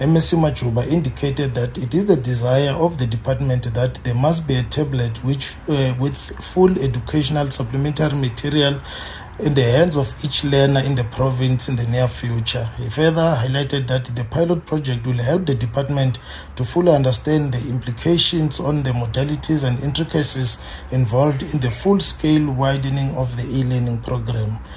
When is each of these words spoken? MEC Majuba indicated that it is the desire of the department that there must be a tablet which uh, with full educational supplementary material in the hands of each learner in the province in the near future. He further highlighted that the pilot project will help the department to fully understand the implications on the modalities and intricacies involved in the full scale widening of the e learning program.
MEC 0.00 0.38
Majuba 0.38 0.86
indicated 0.86 1.54
that 1.56 1.76
it 1.76 1.92
is 1.92 2.04
the 2.06 2.16
desire 2.16 2.70
of 2.70 2.98
the 2.98 3.06
department 3.06 3.74
that 3.74 3.94
there 4.04 4.14
must 4.14 4.46
be 4.46 4.54
a 4.54 4.62
tablet 4.62 5.24
which 5.24 5.56
uh, 5.68 5.92
with 5.98 6.16
full 6.40 6.78
educational 6.78 7.50
supplementary 7.50 8.16
material 8.16 8.80
in 9.40 9.54
the 9.54 9.62
hands 9.62 9.96
of 9.96 10.14
each 10.24 10.42
learner 10.44 10.80
in 10.80 10.94
the 10.96 11.04
province 11.04 11.68
in 11.68 11.76
the 11.76 11.86
near 11.86 12.08
future. 12.08 12.64
He 12.76 12.88
further 12.90 13.22
highlighted 13.40 13.86
that 13.88 14.04
the 14.06 14.24
pilot 14.24 14.66
project 14.66 15.06
will 15.06 15.18
help 15.18 15.46
the 15.46 15.54
department 15.54 16.18
to 16.56 16.64
fully 16.64 16.92
understand 16.92 17.52
the 17.52 17.68
implications 17.68 18.58
on 18.58 18.82
the 18.82 18.90
modalities 18.90 19.62
and 19.62 19.82
intricacies 19.82 20.58
involved 20.90 21.42
in 21.42 21.60
the 21.60 21.70
full 21.70 22.00
scale 22.00 22.50
widening 22.52 23.14
of 23.16 23.36
the 23.36 23.44
e 23.44 23.62
learning 23.64 23.98
program. 24.02 24.58